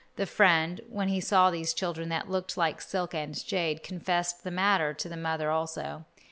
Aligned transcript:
The 0.15 0.25
friend, 0.25 0.81
when 0.89 1.09
he 1.09 1.21
saw 1.21 1.51
these 1.51 1.75
children 1.75 2.09
that 2.09 2.27
looked 2.27 2.57
like 2.57 2.81
silk 2.81 3.13
and 3.13 3.35
jade, 3.35 3.83
confessed 3.83 4.43
the 4.43 4.49
matter 4.49 4.95
to 4.95 5.07
the 5.07 5.15
mother 5.15 5.51
also. 5.51 6.05